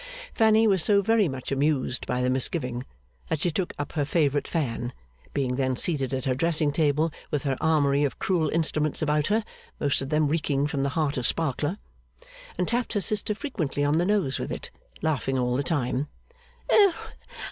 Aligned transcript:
Fanny 0.33 0.65
was 0.65 0.81
so 0.83 1.03
very 1.03 1.27
much 1.27 1.51
amused 1.51 2.07
by 2.07 2.23
the 2.23 2.29
misgiving, 2.31 2.83
that 3.27 3.39
she 3.41 3.51
took 3.51 3.71
up 3.77 3.91
her 3.91 4.03
favourite 4.03 4.47
fan 4.47 4.93
(being 5.31 5.57
then 5.57 5.75
seated 5.75 6.11
at 6.11 6.25
her 6.25 6.33
dressing 6.33 6.71
table 6.71 7.11
with 7.29 7.43
her 7.43 7.55
armoury 7.61 8.03
of 8.03 8.17
cruel 8.17 8.49
instruments 8.49 9.03
about 9.03 9.27
her, 9.27 9.43
most 9.79 10.01
of 10.01 10.09
them 10.09 10.27
reeking 10.27 10.65
from 10.65 10.81
the 10.81 10.89
heart 10.97 11.17
of 11.17 11.27
Sparkler), 11.27 11.77
and 12.57 12.67
tapped 12.67 12.93
her 12.93 12.99
sister 12.99 13.35
frequently 13.35 13.83
on 13.83 13.99
the 13.99 14.05
nose 14.05 14.39
with 14.39 14.51
it, 14.51 14.71
laughing 15.03 15.37
all 15.37 15.55
the 15.55 15.61
time. 15.61 16.07